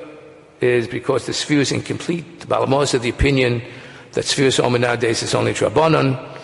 is 0.62 0.88
because 0.88 1.26
the 1.26 1.32
Sfira 1.32 1.60
is 1.60 1.72
incomplete. 1.72 2.40
The 2.40 2.48
Ba'al 2.48 2.66
HaMaor 2.66 2.84
is 2.84 2.94
of 2.94 3.02
the 3.02 3.10
opinion 3.10 3.62
that 4.14 4.26
Sfiris 4.26 4.64
Omer 4.64 4.80
nowadays 4.80 5.22
is 5.22 5.36
only 5.36 5.54
Drabonon, 5.54 6.38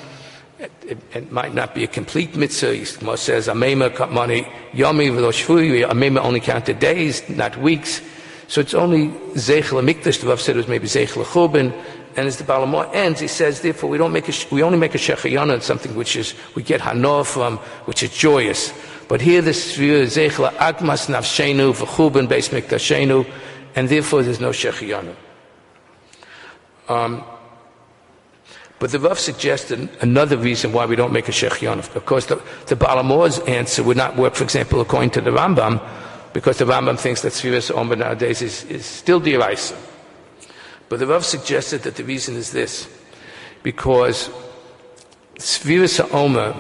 it, 0.60 0.98
it, 1.14 1.32
might 1.32 1.54
not 1.54 1.74
be 1.74 1.84
a 1.84 1.88
complete 1.88 2.36
mitzvah. 2.36 2.68
Yisrael 2.68 3.18
says, 3.18 3.48
Ameimar 3.48 4.12
money 4.12 4.44
yomi 4.74 5.10
Ameimar 5.12 6.24
only 6.24 6.40
counted 6.40 6.80
days, 6.80 7.28
not 7.30 7.58
weeks. 7.58 8.02
So 8.48 8.62
it's 8.62 8.74
only 8.74 9.08
Zeichel 9.36 9.82
Amikdash. 9.82 10.22
The 10.22 10.28
Rav 10.28 10.40
said 10.40 10.56
it 10.56 10.58
was 10.58 10.68
maybe 10.68 10.88
Zeichel 10.88 11.24
Chubin. 11.26 11.74
And 12.16 12.28
as 12.28 12.38
the 12.38 12.44
Ba'al 12.44 12.66
HaMaor 12.68 12.94
ends, 12.94 13.20
he 13.20 13.28
says, 13.28 13.62
therefore, 13.62 13.90
we 13.90 13.98
don't 13.98 14.14
make 14.14 14.30
a, 14.30 14.34
we 14.52 14.62
only 14.62 14.78
make 14.78 14.94
a 14.94 15.00
Shechayana 15.00 15.62
something 15.62 15.96
which 15.96 16.16
is, 16.16 16.36
we 16.56 16.62
get 16.62 16.80
Hanoah 16.82 17.26
from, 17.26 17.58
which 17.86 18.04
is 18.04 18.16
joyous. 18.16 18.72
But 19.08 19.22
here 19.22 19.42
this 19.42 19.76
view 19.76 19.96
is 19.96 20.16
Zeichel 20.16 20.52
Agmas 20.54 21.10
Navshenu 21.10 21.74
v'Chubin 21.74 22.28
Beis 22.28 22.50
Mikdashenu, 22.50 23.26
and 23.76 23.90
therefore 23.90 24.24
there's 24.24 24.40
no 24.40 24.50
Shechayana. 24.50 25.16
Um, 26.88 27.24
but 28.80 28.92
the 28.92 29.00
Rav 29.00 29.18
suggested 29.18 29.90
another 30.02 30.36
reason 30.36 30.74
why 30.74 30.86
we 30.86 30.98
don't 30.98 31.14
make 31.14 31.30
a 31.30 31.32
Shechion. 31.32 31.80
Of 31.96 32.06
course, 32.06 32.26
the, 32.26 32.36
the 32.66 32.76
Ba'al 32.76 33.02
HaMaor's 33.02 33.40
answer 33.40 33.82
would 33.82 33.96
not 33.96 34.18
work, 34.18 34.36
for 34.36 34.44
example, 34.44 34.82
according 34.82 35.12
to 35.12 35.22
the 35.22 35.32
Rambam, 35.32 35.82
because 36.34 36.58
the 36.58 36.66
Rambam 36.66 37.00
thinks 37.00 37.22
that 37.22 37.32
Sfiras 37.32 37.74
Omer 37.74 37.96
nowadays 37.96 38.42
is, 38.42 38.66
is 38.66 38.86
still 38.86 39.22
Diraisa. 39.22 39.78
But 40.90 41.00
the 41.00 41.08
Rav 41.08 41.24
suggested 41.24 41.84
that 41.84 41.96
the 41.96 42.04
reason 42.04 42.36
is 42.36 42.52
this, 42.52 42.90
because 43.64 44.30
Sfiras 45.36 46.14
Omer 46.14 46.54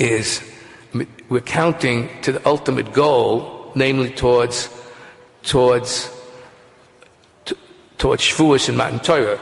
is, 0.00 0.42
we're 1.28 1.40
counting 1.40 2.10
to 2.22 2.32
the 2.32 2.48
ultimate 2.48 2.92
goal, 2.92 3.70
namely 3.76 4.10
towards, 4.10 4.68
towards, 5.46 6.10
towards 7.96 8.22
Shavuos 8.22 8.68
and 8.68 8.76
Matan 8.76 9.00
Torah. 9.00 9.40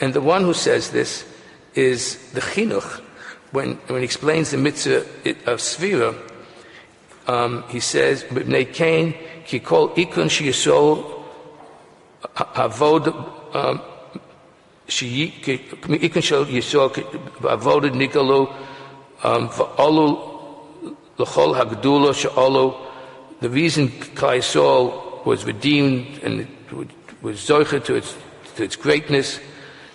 And 0.00 0.14
the 0.14 0.20
one 0.20 0.44
who 0.44 0.54
says 0.54 0.90
this 0.90 1.26
is 1.74 2.30
the 2.32 2.40
Chinuch. 2.40 3.02
When, 3.52 3.74
when 3.86 4.00
he 4.00 4.04
explains 4.04 4.50
the 4.50 4.58
mitzvah 4.58 5.00
of 5.46 5.60
Svira, 5.60 6.14
um, 7.26 7.64
he 7.68 7.80
says, 7.80 8.24
B'nei 8.24 8.72
Kain, 8.72 9.14
ki 9.46 9.60
kol 9.60 9.90
ikon 9.90 10.28
sheyisol 10.28 11.24
avod, 12.54 13.08
um, 13.54 13.80
ikon 14.88 16.22
shel 16.22 16.44
yisol 16.46 16.90
avod 17.40 17.90
nikalu, 17.94 18.52
um, 19.24 19.48
v'olu 19.48 20.96
l'chol 21.18 21.56
hagdula 21.56 22.14
she'olu. 22.14 22.74
The 23.40 23.50
reason 23.50 23.88
Klai 23.88 24.42
was 25.26 25.44
redeemed 25.44 26.22
and 26.22 26.46
was 27.20 27.36
zoicha 27.38 27.84
to 27.84 27.96
its, 27.96 28.16
to 28.54 28.62
its 28.62 28.76
greatness 28.76 29.40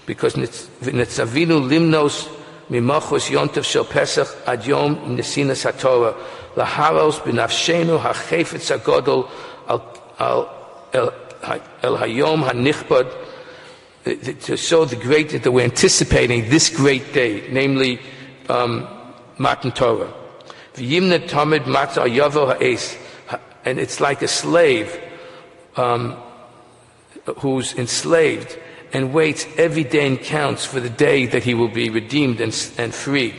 because 0.05 0.35
Nitzavinu 0.35 1.69
limnos 1.69 2.27
mimachos 2.69 3.29
yontev 3.31 3.63
shel 3.63 3.85
Pesach 3.85 4.27
ad 4.45 4.65
yom 4.65 4.97
nesinas 5.17 5.63
haTorah 5.65 6.15
laharos 6.55 7.19
b'nafshenu 7.21 7.97
hachefetz 7.99 8.77
hagodol 8.77 9.29
al 10.19 10.57
el 10.93 11.97
hayom 11.97 12.43
hanichbad 12.43 13.09
to 14.41 14.57
show 14.57 14.83
the 14.83 14.97
great 14.97 15.29
that 15.29 15.49
we're 15.49 15.63
anticipating 15.63 16.49
this 16.49 16.69
great 16.75 17.13
day, 17.13 17.47
namely 17.51 17.99
um, 18.49 18.87
Matan 19.37 19.71
Torah. 19.71 20.11
V'yimna 20.73 21.25
tamid 21.29 21.63
matzah 21.63 22.09
yavo 22.09 22.59
and 23.63 23.79
it's 23.79 24.01
like 24.01 24.21
a 24.23 24.27
slave 24.27 24.99
um, 25.75 26.17
who's 27.37 27.73
enslaved 27.73 28.57
and 28.93 29.13
waits 29.13 29.45
every 29.57 29.83
day 29.83 30.07
and 30.07 30.19
counts 30.19 30.65
for 30.65 30.79
the 30.79 30.89
day 30.89 31.25
that 31.25 31.43
he 31.43 31.53
will 31.53 31.69
be 31.69 31.89
redeemed 31.89 32.41
and, 32.41 32.53
and 32.77 32.93
freed. 32.93 33.35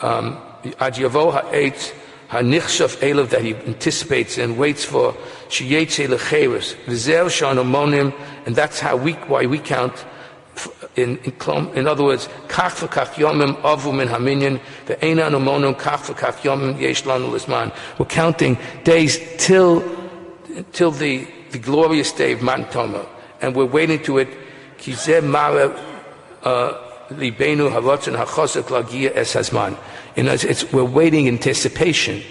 Um, 0.00 0.38
Ad 0.80 0.94
Yavo 0.94 1.32
Ha'etz 1.32 1.92
Hanichshav 2.30 2.96
Elav 2.96 3.30
that 3.30 3.42
he 3.42 3.54
anticipates 3.54 4.38
and 4.38 4.58
waits 4.58 4.84
for. 4.84 5.12
Sheyetze 5.48 6.06
Lecheres. 6.06 6.74
V'zer 6.84 7.26
Shanomonim, 7.26 8.14
and 8.46 8.54
that's 8.54 8.80
how 8.80 8.96
we, 8.96 9.12
why 9.14 9.46
we 9.46 9.58
count 9.58 10.04
in, 10.96 11.16
in, 11.18 11.76
in, 11.76 11.86
other 11.86 12.04
words, 12.04 12.28
kach 12.48 12.86
v'kach 12.86 13.14
yomim 13.14 13.54
avu 13.62 13.94
min 13.94 14.08
haminyan 14.08 14.60
ve'ena 14.86 15.30
nomonim 15.30 15.78
kach 15.78 16.12
v'kach 16.12 16.40
yomim 16.42 16.80
yesh 16.80 17.04
lanu. 17.04 17.72
We're 17.98 18.06
counting 18.06 18.58
days 18.82 19.18
till 19.38 19.80
till 20.72 20.90
the, 20.90 21.26
the 21.50 21.58
glorious 21.58 22.12
day 22.12 22.32
of 22.32 22.40
Torah, 22.40 23.06
and 23.40 23.54
we're 23.54 23.64
waiting 23.64 24.02
to 24.04 24.18
it. 24.18 24.28
Mara 25.24 25.68
uh, 26.44 26.88
hazman. 29.34 29.76
It's, 30.16 30.72
we're 30.72 30.84
waiting 30.84 31.26
in 31.26 31.34
anticipation. 31.34 32.22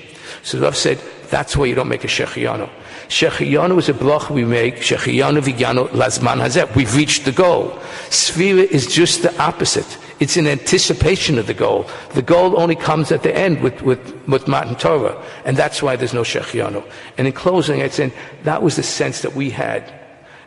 So 0.44 0.60
Rav 0.60 0.76
said, 0.76 1.00
that's 1.30 1.58
why 1.58 1.66
you 1.66 1.76
don't 1.76 1.90
make 1.90 2.04
a 2.04 2.08
shechianu. 2.08 2.70
Shechianu 3.10 3.78
is 3.80 3.90
a 3.90 3.94
bloch 3.94 4.30
we 4.30 4.46
make. 4.46 4.78
Shechianu 4.78 5.42
vigyanu 5.42 5.90
lazman 5.90 6.40
hazeh. 6.42 6.74
We've 6.76 6.96
reached 6.96 7.26
the 7.26 7.32
goal. 7.32 7.72
Svira 8.10 8.64
is 8.64 8.88
just 8.88 9.24
the 9.24 9.42
opposite. 9.42 9.98
It's 10.20 10.38
in 10.38 10.48
anticipation 10.48 11.38
of 11.38 11.48
the 11.48 11.54
goal. 11.54 11.88
The 12.14 12.22
goal 12.22 12.60
only 12.60 12.76
comes 12.76 13.12
at 13.12 13.24
the 13.24 13.36
end 13.36 13.62
with, 13.62 13.82
with, 13.82 14.28
with 14.28 14.48
Matan 14.48 14.76
Torah. 14.76 15.22
And 15.46 15.56
that's 15.56 15.84
why 15.84 15.96
there's 15.96 16.14
no 16.14 16.24
Shechianu. 16.24 16.84
And 17.18 17.28
in 17.28 17.34
closing, 17.34 17.82
I'd 17.82 17.94
say 17.94 18.12
that 18.44 18.64
was 18.64 18.76
the 18.76 18.84
sense 18.84 19.22
that 19.22 19.36
we 19.36 19.50
had. 19.50 19.94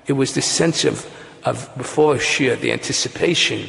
It 0.06 0.14
was 0.14 0.34
the 0.34 0.42
sense 0.42 0.84
of, 0.84 1.08
of 1.44 1.70
before 1.76 2.14
Shia, 2.16 2.58
the 2.58 2.72
anticipation, 2.72 3.68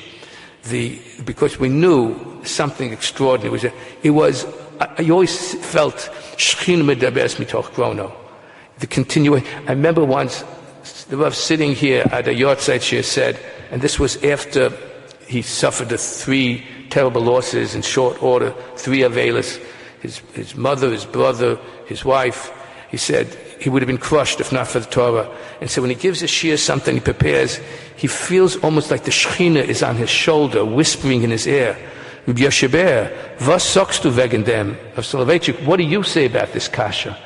the, 0.64 1.00
because 1.24 1.60
we 1.60 1.70
knew 1.70 2.42
something 2.44 2.92
extraordinary. 2.92 3.50
It 3.50 3.52
was, 3.52 3.74
it 4.04 4.10
was 4.10 4.46
I, 4.80 5.04
I 5.04 5.10
always 5.10 5.54
felt 5.66 5.96
Shechina 6.38 6.84
Medabes 6.84 7.36
Mitoch 7.36 7.72
Grono 7.74 8.12
the 8.82 8.88
continuation. 8.88 9.48
I 9.68 9.72
remember 9.72 10.04
once 10.04 10.44
the 11.10 11.16
Rav 11.16 11.36
sitting 11.36 11.74
here 11.74 12.04
at 12.12 12.28
a 12.28 12.32
yahrzeit 12.32 12.82
she 12.82 13.02
said, 13.04 13.40
and 13.70 13.82
this 13.82 14.00
was 14.00 14.22
after 14.24 14.74
he 15.32 15.42
suffered 15.42 15.88
the 15.88 15.98
three 15.98 16.66
terrible 16.90 17.22
losses 17.22 17.74
in 17.74 17.82
short 17.82 18.22
order, 18.22 18.54
three 18.76 19.00
Avelis, 19.00 19.64
his, 20.02 20.20
his 20.34 20.56
mother, 20.56 20.92
his 20.92 21.06
brother, 21.06 21.58
his 21.86 22.04
wife. 22.04 22.52
He 22.90 22.98
said 22.98 23.28
he 23.58 23.70
would 23.70 23.82
have 23.82 23.88
been 23.88 23.98
crushed 23.98 24.42
if 24.42 24.52
not 24.52 24.68
for 24.68 24.80
the 24.80 24.88
Torah. 24.88 25.34
And 25.62 25.70
so 25.72 25.82
when 25.82 25.90
he 25.90 25.96
gives 25.96 26.22
a 26.22 26.28
shir 26.28 26.58
something, 26.58 26.96
he 26.96 27.00
prepares, 27.00 27.62
he 27.96 28.08
feels 28.08 28.58
almost 28.58 28.92
like 28.92 29.06
the 29.06 29.12
Shekhinah 29.12 29.64
is 29.64 29.82
on 29.82 29.96
his 29.96 30.10
shoulder, 30.10 30.66
whispering 30.66 31.24
in 31.24 31.30
his 31.30 31.48
ear. 31.48 31.78
Of 32.28 32.34
Soloveitchik, 35.06 35.66
what 35.66 35.78
do 35.78 35.84
you 35.84 36.04
say 36.04 36.26
about 36.26 36.52
this 36.52 36.68
kasha? 36.68 37.18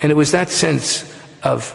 And 0.00 0.10
it 0.10 0.16
was 0.16 0.32
that 0.32 0.48
sense 0.48 1.04
of, 1.44 1.72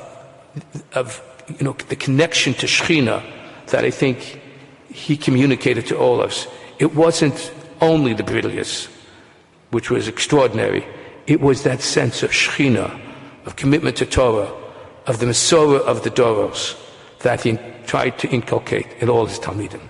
of 0.94 1.22
you 1.48 1.63
know, 1.63 1.77
the 1.88 1.96
connection 1.96 2.53
to 2.56 2.65
Shechina 2.65 3.24
that 3.67 3.86
I 3.86 3.91
think 3.91 4.41
he 4.89 5.17
communicated 5.17 5.86
to 5.88 5.98
all 5.98 6.22
of 6.22 6.29
us. 6.29 6.48
It 6.79 6.96
wasn't 6.96 7.51
only 7.82 8.13
the 8.13 8.24
Brillius, 8.24 8.88
which 9.72 9.89
was 9.89 10.08
extraordinary. 10.08 10.86
It 11.25 11.41
was 11.41 11.63
that 11.63 11.82
sense 11.82 12.24
of 12.24 12.32
Shechina, 12.32 13.00
of 13.46 13.56
commitment 13.56 13.98
to 13.98 14.06
Torah, 14.06 14.51
of 15.06 15.20
the 15.20 15.25
Masorah 15.25 15.82
of 15.82 16.03
the 16.03 16.12
Doros 16.12 16.75
that 17.20 17.41
he 17.41 17.58
tried 17.86 18.20
to 18.20 18.29
inculcate 18.29 18.88
in 19.00 19.10
all 19.10 19.25
his 19.25 19.39
Talmidim. 19.39 19.82